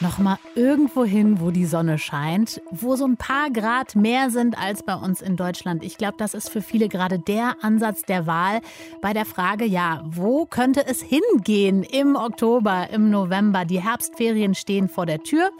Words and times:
Nochmal 0.00 0.38
irgendwo 0.54 1.04
hin, 1.04 1.40
wo 1.40 1.50
die 1.50 1.66
Sonne 1.66 1.98
scheint, 1.98 2.60
wo 2.70 2.96
so 2.96 3.06
ein 3.06 3.16
paar 3.16 3.50
Grad 3.50 3.94
mehr 3.94 4.30
sind 4.30 4.58
als 4.58 4.82
bei 4.82 4.94
uns 4.94 5.22
in 5.22 5.36
Deutschland. 5.36 5.82
Ich 5.82 5.96
glaube, 5.96 6.14
das 6.18 6.34
ist 6.34 6.50
für 6.50 6.62
viele 6.62 6.88
gerade 6.88 7.18
der 7.18 7.56
Ansatz 7.62 8.02
der 8.02 8.26
Wahl 8.26 8.60
bei 9.00 9.12
der 9.12 9.24
Frage, 9.24 9.64
ja, 9.64 10.02
wo 10.04 10.46
könnte 10.46 10.84
es 10.86 11.02
hingehen 11.02 11.82
im 11.82 12.16
Oktober, 12.16 12.90
im 12.90 13.10
November? 13.10 13.64
Die 13.64 13.82
Herbstferien 13.82 14.54
stehen 14.54 14.88
vor 14.88 15.06
der 15.06 15.22
Tür. 15.22 15.50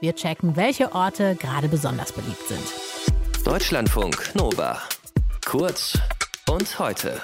Wir 0.00 0.14
checken, 0.14 0.56
welche 0.56 0.94
Orte 0.94 1.36
gerade 1.36 1.68
besonders 1.68 2.12
beliebt 2.12 2.48
sind. 2.48 3.44
Deutschlandfunk 3.44 4.34
Nova. 4.34 4.78
Kurz 5.44 5.98
und 6.48 6.78
heute 6.78 7.20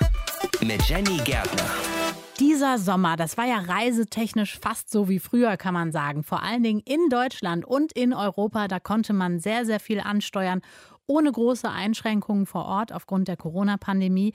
mit 0.61 0.83
Jenny 0.89 1.19
Gärtner. 1.25 1.96
Dieser 2.39 2.77
Sommer, 2.77 3.17
das 3.17 3.39
war 3.39 3.47
ja 3.47 3.59
reisetechnisch 3.59 4.59
fast 4.59 4.91
so 4.91 5.09
wie 5.09 5.21
früher, 5.21 5.57
kann 5.57 5.73
man 5.73 5.91
sagen. 5.91 6.23
Vor 6.23 6.43
allen 6.43 6.63
Dingen 6.63 6.81
in 6.81 7.09
Deutschland 7.09 7.65
und 7.65 7.93
in 7.93 8.13
Europa, 8.13 8.69
da 8.69 8.79
konnte 8.79 9.15
man 9.15 9.41
sehr, 9.41 9.65
sehr 9.65 9.81
viel 9.81 10.01
ansteuern 10.01 10.61
ohne 11.07 11.31
große 11.31 11.71
Einschränkungen 11.71 12.47
vor 12.47 12.67
Ort 12.67 12.93
aufgrund 12.93 13.29
der 13.29 13.37
Corona-Pandemie. 13.37 14.33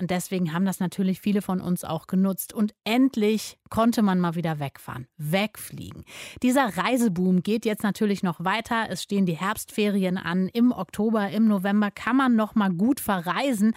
Und 0.00 0.10
deswegen 0.10 0.52
haben 0.52 0.64
das 0.64 0.80
natürlich 0.80 1.20
viele 1.20 1.42
von 1.42 1.60
uns 1.60 1.84
auch 1.84 2.06
genutzt. 2.06 2.52
Und 2.52 2.74
endlich 2.84 3.58
konnte 3.72 4.02
man 4.02 4.20
mal 4.20 4.34
wieder 4.34 4.58
wegfahren, 4.58 5.06
wegfliegen. 5.16 6.04
Dieser 6.42 6.76
Reiseboom 6.76 7.42
geht 7.42 7.64
jetzt 7.64 7.82
natürlich 7.82 8.22
noch 8.22 8.44
weiter. 8.44 8.88
Es 8.90 9.02
stehen 9.02 9.24
die 9.24 9.38
Herbstferien 9.38 10.18
an. 10.18 10.48
Im 10.48 10.72
Oktober, 10.72 11.30
im 11.30 11.48
November 11.48 11.90
kann 11.90 12.16
man 12.16 12.36
noch 12.36 12.54
mal 12.54 12.68
gut 12.68 13.00
verreisen. 13.00 13.72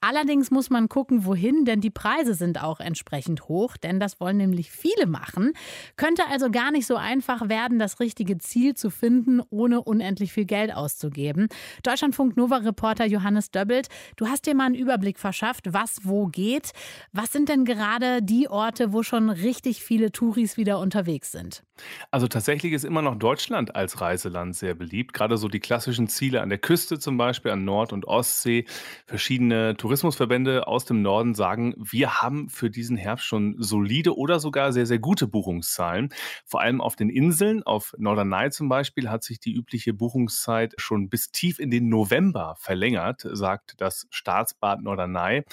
Allerdings 0.00 0.52
muss 0.52 0.70
man 0.70 0.88
gucken, 0.88 1.26
wohin, 1.26 1.64
denn 1.64 1.80
die 1.80 1.90
Preise 1.90 2.34
sind 2.34 2.62
auch 2.62 2.78
entsprechend 2.78 3.48
hoch, 3.48 3.76
denn 3.76 3.98
das 3.98 4.20
wollen 4.20 4.36
nämlich 4.36 4.70
viele 4.70 5.06
machen. 5.06 5.52
Könnte 5.96 6.22
also 6.30 6.50
gar 6.50 6.70
nicht 6.70 6.86
so 6.86 6.94
einfach 6.94 7.48
werden, 7.48 7.80
das 7.80 7.98
richtige 7.98 8.38
Ziel 8.38 8.74
zu 8.74 8.88
finden, 8.88 9.42
ohne 9.50 9.82
unendlich 9.82 10.32
viel 10.32 10.46
Geld 10.46 10.72
auszugeben. 10.72 11.48
Deutschlandfunk 11.82 12.36
Nova 12.36 12.58
Reporter 12.58 13.04
Johannes 13.04 13.50
Döbbelt, 13.50 13.88
du 14.14 14.28
hast 14.28 14.46
dir 14.46 14.54
mal 14.54 14.66
einen 14.66 14.76
Überblick 14.76 15.18
verschafft, 15.18 15.72
was 15.74 15.98
wo 16.04 16.28
geht. 16.28 16.70
Was 17.12 17.32
sind 17.32 17.48
denn 17.48 17.64
gerade 17.64 18.22
die 18.22 18.48
Orte, 18.48 18.92
wo 18.92 19.02
schon 19.02 19.39
richtig 19.42 19.82
viele 19.82 20.12
Touris 20.12 20.56
wieder 20.56 20.78
unterwegs 20.78 21.32
sind? 21.32 21.62
Also 22.10 22.28
tatsächlich 22.28 22.72
ist 22.72 22.84
immer 22.84 23.02
noch 23.02 23.16
Deutschland 23.16 23.74
als 23.74 24.00
Reiseland 24.00 24.54
sehr 24.54 24.74
beliebt. 24.74 25.12
Gerade 25.12 25.36
so 25.36 25.48
die 25.48 25.60
klassischen 25.60 26.08
Ziele 26.08 26.40
an 26.42 26.48
der 26.48 26.58
Küste 26.58 26.98
zum 26.98 27.16
Beispiel, 27.16 27.50
an 27.50 27.64
Nord- 27.64 27.92
und 27.92 28.06
Ostsee. 28.06 28.66
Verschiedene 29.06 29.76
Tourismusverbände 29.76 30.66
aus 30.66 30.84
dem 30.84 31.02
Norden 31.02 31.34
sagen, 31.34 31.74
wir 31.78 32.20
haben 32.22 32.48
für 32.48 32.70
diesen 32.70 32.96
Herbst 32.96 33.26
schon 33.26 33.56
solide 33.58 34.16
oder 34.16 34.40
sogar 34.40 34.72
sehr, 34.72 34.86
sehr 34.86 34.98
gute 34.98 35.26
Buchungszahlen. 35.26 36.10
Vor 36.44 36.60
allem 36.60 36.80
auf 36.80 36.96
den 36.96 37.10
Inseln, 37.10 37.62
auf 37.62 37.94
Norderney 37.98 38.50
zum 38.50 38.68
Beispiel, 38.68 39.08
hat 39.08 39.22
sich 39.22 39.40
die 39.40 39.52
übliche 39.52 39.92
Buchungszeit 39.94 40.74
schon 40.76 41.08
bis 41.08 41.30
tief 41.30 41.58
in 41.58 41.70
den 41.70 41.88
November 41.88 42.56
verlängert, 42.58 43.26
sagt 43.32 43.74
das 43.78 44.06
Staatsbad 44.10 44.82
Norderney. 44.82 45.44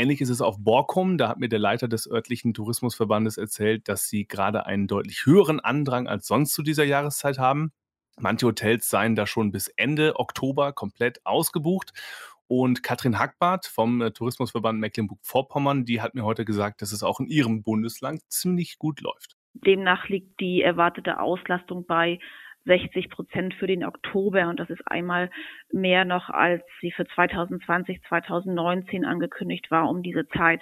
Ähnlich 0.00 0.22
ist 0.22 0.30
es 0.30 0.40
auf 0.40 0.56
Borkum. 0.58 1.18
Da 1.18 1.28
hat 1.28 1.40
mir 1.40 1.50
der 1.50 1.58
Leiter 1.58 1.86
des 1.86 2.10
örtlichen 2.10 2.54
Tourismusverbandes 2.54 3.36
erzählt, 3.36 3.86
dass 3.86 4.08
sie 4.08 4.26
gerade 4.26 4.64
einen 4.64 4.86
deutlich 4.86 5.26
höheren 5.26 5.60
Andrang 5.60 6.06
als 6.08 6.26
sonst 6.26 6.54
zu 6.54 6.62
dieser 6.62 6.84
Jahreszeit 6.84 7.38
haben. 7.38 7.70
Manche 8.18 8.46
Hotels 8.46 8.88
seien 8.88 9.14
da 9.14 9.26
schon 9.26 9.52
bis 9.52 9.68
Ende 9.68 10.18
Oktober 10.18 10.72
komplett 10.72 11.20
ausgebucht. 11.26 11.92
Und 12.46 12.82
Katrin 12.82 13.18
Hackbart 13.18 13.66
vom 13.66 14.00
äh, 14.00 14.10
Tourismusverband 14.10 14.80
Mecklenburg-Vorpommern, 14.80 15.84
die 15.84 16.00
hat 16.00 16.14
mir 16.14 16.24
heute 16.24 16.46
gesagt, 16.46 16.80
dass 16.80 16.92
es 16.92 17.02
auch 17.02 17.20
in 17.20 17.26
ihrem 17.26 17.62
Bundesland 17.62 18.22
ziemlich 18.30 18.78
gut 18.78 19.02
läuft. 19.02 19.36
Demnach 19.52 20.08
liegt 20.08 20.40
die 20.40 20.62
erwartete 20.62 21.20
Auslastung 21.20 21.84
bei 21.84 22.20
60 22.66 23.10
Prozent 23.10 23.54
für 23.54 23.66
den 23.66 23.84
Oktober 23.84 24.48
und 24.48 24.60
das 24.60 24.70
ist 24.70 24.82
einmal 24.86 25.30
mehr 25.72 26.04
noch, 26.04 26.28
als 26.28 26.62
sie 26.80 26.92
für 26.92 27.06
2020, 27.06 28.00
2019 28.08 29.04
angekündigt 29.04 29.70
war 29.70 29.88
um 29.88 30.02
diese 30.02 30.28
Zeit. 30.28 30.60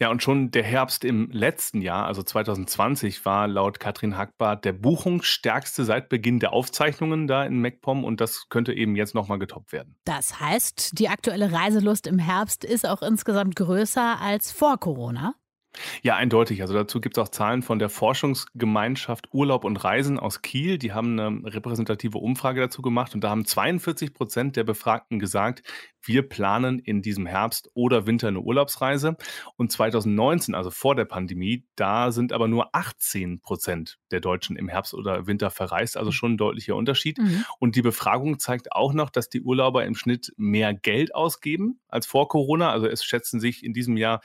Ja, 0.00 0.10
und 0.12 0.22
schon 0.22 0.52
der 0.52 0.62
Herbst 0.62 1.04
im 1.04 1.28
letzten 1.32 1.80
Jahr, 1.80 2.06
also 2.06 2.22
2020, 2.22 3.24
war 3.24 3.48
laut 3.48 3.80
Katrin 3.80 4.16
Hackbart 4.16 4.64
der 4.64 4.72
buchungsstärkste 4.72 5.82
seit 5.82 6.08
Beginn 6.08 6.38
der 6.38 6.52
Aufzeichnungen 6.52 7.26
da 7.26 7.44
in 7.44 7.60
MacPom 7.60 8.04
und 8.04 8.20
das 8.20 8.48
könnte 8.48 8.72
eben 8.72 8.94
jetzt 8.94 9.16
nochmal 9.16 9.40
getoppt 9.40 9.72
werden. 9.72 9.96
Das 10.04 10.40
heißt, 10.40 11.00
die 11.00 11.08
aktuelle 11.08 11.50
Reiselust 11.50 12.06
im 12.06 12.20
Herbst 12.20 12.64
ist 12.64 12.88
auch 12.88 13.02
insgesamt 13.02 13.56
größer 13.56 14.20
als 14.20 14.52
vor 14.52 14.78
Corona? 14.78 15.34
Ja, 16.02 16.16
eindeutig. 16.16 16.62
Also 16.62 16.74
dazu 16.74 17.00
gibt 17.00 17.16
es 17.16 17.22
auch 17.22 17.28
Zahlen 17.28 17.62
von 17.62 17.78
der 17.78 17.88
Forschungsgemeinschaft 17.88 19.28
Urlaub 19.32 19.64
und 19.64 19.76
Reisen 19.76 20.18
aus 20.18 20.42
Kiel. 20.42 20.78
Die 20.78 20.92
haben 20.92 21.18
eine 21.18 21.54
repräsentative 21.54 22.18
Umfrage 22.18 22.60
dazu 22.60 22.82
gemacht 22.82 23.14
und 23.14 23.22
da 23.22 23.30
haben 23.30 23.44
42 23.44 24.14
Prozent 24.14 24.56
der 24.56 24.64
Befragten 24.64 25.18
gesagt, 25.18 25.62
wir 26.02 26.26
planen 26.26 26.78
in 26.78 27.02
diesem 27.02 27.26
Herbst 27.26 27.70
oder 27.74 28.06
Winter 28.06 28.28
eine 28.28 28.40
Urlaubsreise. 28.40 29.16
Und 29.56 29.70
2019, 29.72 30.54
also 30.54 30.70
vor 30.70 30.94
der 30.94 31.04
Pandemie, 31.04 31.66
da 31.76 32.12
sind 32.12 32.32
aber 32.32 32.48
nur 32.48 32.74
18 32.74 33.40
Prozent 33.40 33.98
der 34.10 34.20
Deutschen 34.20 34.56
im 34.56 34.68
Herbst 34.68 34.94
oder 34.94 35.26
Winter 35.26 35.50
verreist. 35.50 35.96
Also 35.96 36.12
schon 36.12 36.32
ein 36.32 36.38
deutlicher 36.38 36.76
Unterschied. 36.76 37.18
Mhm. 37.18 37.44
Und 37.58 37.76
die 37.76 37.82
Befragung 37.82 38.38
zeigt 38.38 38.72
auch 38.72 38.92
noch, 38.92 39.10
dass 39.10 39.28
die 39.28 39.42
Urlauber 39.42 39.84
im 39.84 39.94
Schnitt 39.94 40.32
mehr 40.36 40.72
Geld 40.72 41.14
ausgeben 41.14 41.80
als 41.88 42.06
vor 42.06 42.28
Corona. 42.28 42.70
Also 42.70 42.86
es 42.86 43.04
schätzen 43.04 43.40
sich 43.40 43.64
in 43.64 43.72
diesem 43.72 43.96
Jahr 43.96 44.20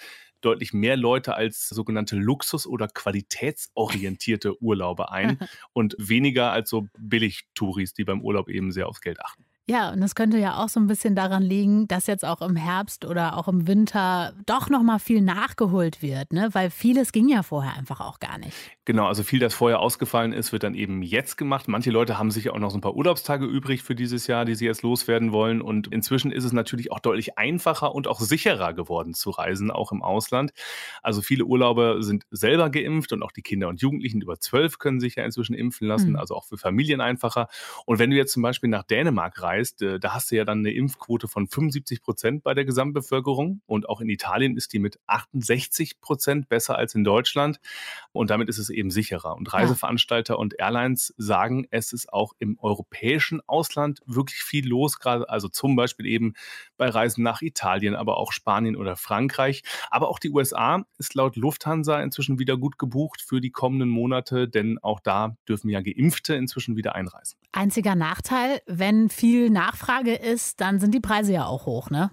deutlich 0.45 0.73
mehr 0.73 0.97
Leute 0.97 1.35
als 1.35 1.69
sogenannte 1.69 2.15
Luxus- 2.15 2.67
oder 2.67 2.87
qualitätsorientierte 2.87 4.61
Urlauber 4.61 5.11
ein 5.11 5.39
und 5.73 5.95
weniger 5.97 6.51
als 6.51 6.69
so 6.69 6.87
Billig-Touris, 6.97 7.93
die 7.93 8.03
beim 8.03 8.21
Urlaub 8.21 8.49
eben 8.49 8.71
sehr 8.71 8.87
aufs 8.87 9.01
Geld 9.01 9.19
achten. 9.21 9.45
Ja, 9.69 9.93
und 9.93 10.03
es 10.03 10.13
könnte 10.13 10.37
ja 10.37 10.57
auch 10.57 10.67
so 10.67 10.77
ein 10.81 10.87
bisschen 10.87 11.15
daran 11.15 11.41
liegen, 11.41 11.87
dass 11.87 12.07
jetzt 12.07 12.25
auch 12.25 12.41
im 12.41 12.57
Herbst 12.57 13.05
oder 13.05 13.37
auch 13.37 13.47
im 13.47 13.65
Winter 13.65 14.33
doch 14.45 14.69
noch 14.69 14.83
mal 14.83 14.99
viel 14.99 15.21
nachgeholt 15.21 16.01
wird, 16.01 16.33
ne? 16.33 16.49
Weil 16.51 16.69
vieles 16.69 17.13
ging 17.13 17.29
ja 17.29 17.43
vorher 17.43 17.77
einfach 17.77 18.01
auch 18.01 18.19
gar 18.19 18.37
nicht. 18.37 18.57
Genau, 18.83 19.07
also 19.07 19.23
viel, 19.23 19.39
das 19.39 19.53
vorher 19.53 19.79
ausgefallen 19.79 20.33
ist, 20.33 20.51
wird 20.51 20.63
dann 20.63 20.75
eben 20.75 21.01
jetzt 21.01 21.37
gemacht. 21.37 21.69
Manche 21.69 21.91
Leute 21.91 22.17
haben 22.17 22.31
sich 22.31 22.49
auch 22.49 22.59
noch 22.59 22.71
so 22.71 22.77
ein 22.77 22.81
paar 22.81 22.95
Urlaubstage 22.95 23.45
übrig 23.45 23.81
für 23.81 23.95
dieses 23.95 24.27
Jahr, 24.27 24.43
die 24.43 24.55
sie 24.55 24.65
jetzt 24.65 24.81
loswerden 24.81 25.31
wollen. 25.31 25.61
Und 25.61 25.87
inzwischen 25.87 26.33
ist 26.33 26.43
es 26.43 26.51
natürlich 26.51 26.91
auch 26.91 26.99
deutlich 26.99 27.37
einfacher 27.37 27.95
und 27.95 28.09
auch 28.09 28.19
sicherer 28.19 28.73
geworden 28.73 29.13
zu 29.13 29.29
reisen, 29.29 29.71
auch 29.71 29.93
im 29.93 30.03
Ausland. 30.03 30.51
Also 31.01 31.21
viele 31.21 31.45
Urlauber 31.45 32.03
sind 32.03 32.25
selber 32.29 32.69
geimpft 32.69 33.13
und 33.13 33.23
auch 33.23 33.31
die 33.31 33.41
Kinder 33.41 33.69
und 33.69 33.79
Jugendlichen 33.81 34.19
über 34.19 34.37
zwölf 34.37 34.77
können 34.79 34.99
sich 34.99 35.15
ja 35.15 35.23
inzwischen 35.23 35.53
impfen 35.53 35.87
lassen, 35.87 36.09
mhm. 36.09 36.15
also 36.17 36.35
auch 36.35 36.43
für 36.43 36.57
Familien 36.57 36.99
einfacher. 36.99 37.47
Und 37.85 37.99
wenn 37.99 38.09
du 38.09 38.17
jetzt 38.17 38.33
zum 38.33 38.43
Beispiel 38.43 38.69
nach 38.69 38.83
Dänemark 38.83 39.41
reist, 39.41 39.52
reist, 39.53 39.81
äh, 39.81 39.99
da 39.99 40.13
hast 40.13 40.31
du 40.31 40.35
ja 40.35 40.45
dann 40.45 40.59
eine 40.59 40.71
Impfquote 40.71 41.27
von 41.27 41.47
75 41.47 42.01
Prozent 42.01 42.43
bei 42.43 42.53
der 42.53 42.65
Gesamtbevölkerung. 42.65 43.61
Und 43.65 43.87
auch 43.87 44.01
in 44.01 44.09
Italien 44.09 44.57
ist 44.57 44.73
die 44.73 44.79
mit 44.79 44.99
68 45.07 46.01
Prozent 46.01 46.49
besser 46.49 46.77
als 46.77 46.95
in 46.95 47.03
Deutschland. 47.03 47.59
Und 48.11 48.29
damit 48.29 48.49
ist 48.49 48.57
es 48.57 48.69
eben 48.69 48.91
sicherer. 48.91 49.35
Und 49.35 49.53
Reiseveranstalter 49.53 50.39
und 50.39 50.59
Airlines 50.59 51.13
sagen, 51.17 51.67
es 51.69 51.93
ist 51.93 52.11
auch 52.11 52.33
im 52.39 52.57
europäischen 52.59 53.41
Ausland 53.47 54.01
wirklich 54.05 54.41
viel 54.41 54.67
los, 54.67 54.99
gerade 54.99 55.29
also 55.29 55.47
zum 55.47 55.75
Beispiel 55.75 56.05
eben 56.05 56.33
bei 56.77 56.89
Reisen 56.89 57.23
nach 57.23 57.41
Italien, 57.41 57.95
aber 57.95 58.17
auch 58.17 58.31
Spanien 58.31 58.75
oder 58.75 58.95
Frankreich. 58.95 59.63
Aber 59.89 60.09
auch 60.09 60.19
die 60.19 60.29
USA 60.29 60.83
ist 60.97 61.13
laut 61.15 61.35
Lufthansa 61.35 62.01
inzwischen 62.01 62.39
wieder 62.39 62.57
gut 62.57 62.77
gebucht 62.77 63.21
für 63.21 63.41
die 63.41 63.51
kommenden 63.51 63.89
Monate, 63.89 64.47
denn 64.47 64.79
auch 64.81 64.99
da 64.99 65.37
dürfen 65.47 65.69
ja 65.69 65.81
Geimpfte 65.81 66.35
inzwischen 66.35 66.75
wieder 66.75 66.95
einreisen. 66.95 67.37
Einziger 67.51 67.95
Nachteil, 67.95 68.61
wenn 68.65 69.09
viel 69.09 69.42
Nachfrage 69.49 70.13
ist, 70.13 70.61
dann 70.61 70.79
sind 70.79 70.93
die 70.93 70.99
Preise 70.99 71.33
ja 71.33 71.45
auch 71.45 71.65
hoch, 71.65 71.89
ne? 71.89 72.11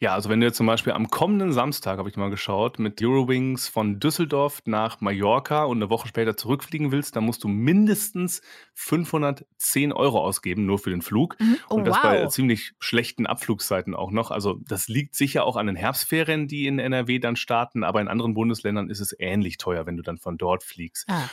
Ja, 0.00 0.14
also 0.14 0.28
wenn 0.28 0.40
du 0.40 0.46
jetzt 0.46 0.56
zum 0.56 0.66
Beispiel 0.66 0.92
am 0.92 1.10
kommenden 1.10 1.52
Samstag, 1.52 1.98
habe 1.98 2.08
ich 2.08 2.16
mal 2.16 2.30
geschaut, 2.30 2.78
mit 2.78 3.02
Eurowings 3.02 3.68
von 3.68 4.00
Düsseldorf 4.00 4.62
nach 4.64 5.00
Mallorca 5.00 5.64
und 5.64 5.78
eine 5.78 5.90
Woche 5.90 6.08
später 6.08 6.36
zurückfliegen 6.36 6.92
willst, 6.92 7.16
dann 7.16 7.24
musst 7.24 7.44
du 7.44 7.48
mindestens 7.48 8.42
510 8.74 9.92
Euro 9.92 10.20
ausgeben, 10.20 10.66
nur 10.66 10.78
für 10.78 10.90
den 10.90 11.02
Flug. 11.02 11.38
Mhm. 11.40 11.56
Oh, 11.68 11.74
und 11.76 11.84
das 11.84 11.96
wow. 11.96 12.02
bei 12.02 12.26
ziemlich 12.26 12.72
schlechten 12.78 13.26
Abflugszeiten 13.26 13.94
auch 13.94 14.10
noch. 14.10 14.30
Also 14.30 14.58
das 14.66 14.88
liegt 14.88 15.14
sicher 15.14 15.44
auch 15.44 15.56
an 15.56 15.66
den 15.66 15.76
Herbstferien, 15.76 16.48
die 16.48 16.66
in 16.66 16.78
NRW 16.78 17.18
dann 17.18 17.36
starten, 17.36 17.84
aber 17.84 18.00
in 18.00 18.08
anderen 18.08 18.34
Bundesländern 18.34 18.90
ist 18.90 19.00
es 19.00 19.14
ähnlich 19.18 19.58
teuer, 19.58 19.86
wenn 19.86 19.96
du 19.96 20.02
dann 20.02 20.18
von 20.18 20.38
dort 20.38 20.64
fliegst. 20.64 21.08
Ah. 21.08 21.28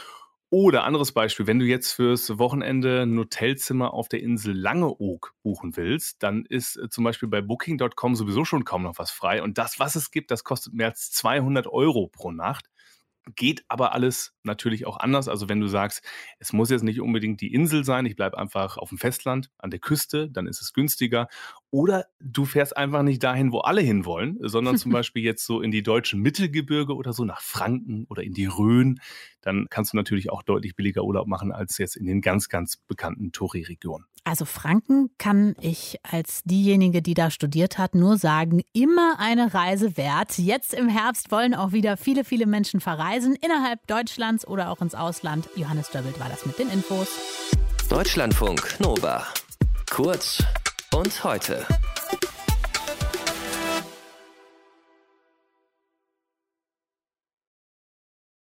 Oder 0.50 0.86
anderes 0.86 1.12
Beispiel, 1.12 1.46
wenn 1.46 1.60
du 1.60 1.66
jetzt 1.66 1.92
fürs 1.92 2.40
Wochenende 2.40 3.02
ein 3.02 3.18
Hotelzimmer 3.18 3.94
auf 3.94 4.08
der 4.08 4.22
Insel 4.22 4.54
Langeoog 4.54 5.34
buchen 5.44 5.76
willst, 5.76 6.24
dann 6.24 6.46
ist 6.46 6.78
äh, 6.78 6.88
zum 6.88 7.04
Beispiel 7.04 7.28
bei 7.28 7.42
Booking.com 7.42 8.16
sowieso 8.16 8.46
schon 8.46 8.64
kaum 8.64 8.84
noch 8.84 8.98
was 8.98 9.12
frei. 9.12 9.44
Und 9.44 9.58
das, 9.58 9.78
was 9.80 9.96
es 9.96 10.10
gibt, 10.10 10.32
das 10.32 10.46
kostet 10.46 10.74
mehr 10.74 10.88
als 10.88 11.12
200 11.12 11.68
Euro 11.68 12.08
pro 12.08 12.32
Nacht. 12.32 12.70
Geht 13.36 13.64
aber 13.68 13.94
alles 13.94 14.36
natürlich 14.44 14.86
auch 14.86 14.98
anders. 14.98 15.28
Also 15.28 15.50
wenn 15.50 15.60
du 15.60 15.68
sagst, 15.68 16.04
es 16.40 16.54
muss 16.54 16.70
jetzt 16.70 16.84
nicht 16.84 17.02
unbedingt 17.02 17.42
die 17.42 17.54
Insel 17.54 17.84
sein, 17.84 18.06
ich 18.06 18.16
bleibe 18.16 18.38
einfach 18.38 18.78
auf 18.78 18.90
dem 18.90 18.98
Festland, 18.98 19.52
an 19.58 19.70
der 19.70 19.80
Küste, 19.80 20.30
dann 20.30 20.48
ist 20.48 20.62
es 20.62 20.74
günstiger. 20.74 21.28
Oder 21.70 22.06
du 22.20 22.46
fährst 22.46 22.76
einfach 22.76 23.04
nicht 23.04 23.24
dahin, 23.24 23.52
wo 23.52 23.60
alle 23.60 23.82
hinwollen, 23.82 24.38
sondern 24.42 24.78
zum 24.78 24.92
Beispiel 24.94 25.24
jetzt 25.24 25.46
so 25.46 25.62
in 25.62 25.72
die 25.72 25.84
deutschen 25.84 26.22
Mittelgebirge 26.22 26.96
oder 26.96 27.14
so 27.14 27.26
nach 27.26 27.42
Franken 27.42 28.06
oder 28.10 28.24
in 28.24 28.34
die 28.34 28.46
Rhön. 28.46 29.00
Dann 29.42 29.68
kannst 29.70 29.94
du 29.94 29.98
natürlich 29.98 30.32
auch 30.32 30.44
deutlich 30.44 30.76
billiger 30.76 31.04
Urlaub 31.04 31.28
machen 31.28 31.52
als 31.52 31.78
jetzt 31.78 31.96
in 31.96 32.06
den 32.06 32.22
ganz, 32.22 32.50
ganz 32.50 32.78
bekannten 32.78 33.32
Touri-Regionen. 33.32 34.06
Also 34.28 34.44
Franken 34.44 35.10
kann 35.18 35.56
ich 35.62 36.00
als 36.04 36.42
diejenige, 36.44 37.02
die 37.02 37.14
da 37.14 37.32
studiert 37.32 37.78
hat, 37.78 37.96
nur 37.96 38.18
sagen, 38.18 38.62
immer 38.74 39.20
eine 39.20 39.54
Reise 39.54 39.96
wert. 39.96 40.38
Jetzt 40.38 40.74
im 40.74 40.90
Herbst 40.90 41.32
wollen 41.32 41.56
auch 41.56 41.72
wieder 41.72 41.96
viele, 41.96 42.26
viele 42.26 42.46
Menschen 42.46 42.82
verreisen, 42.82 43.38
innerhalb 43.38 43.88
Deutschlands 43.88 44.46
oder 44.46 44.70
auch 44.70 44.82
ins 44.82 44.96
Ausland. 44.96 45.48
Johannes 45.56 45.92
Döbbelt 45.92 46.20
war 46.20 46.28
das 46.28 46.46
mit 46.46 46.60
den 46.60 46.70
Infos. 46.70 47.08
Deutschlandfunk 47.88 48.78
Nova. 48.82 49.26
Kurz 49.90 50.44
und 50.94 51.24
heute. 51.24 51.66